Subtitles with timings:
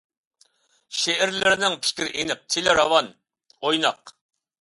[0.99, 3.11] شېئىرلىرىنىڭ پىكرى ئېنىق، تىلى راۋان،
[3.69, 4.15] ئويناق.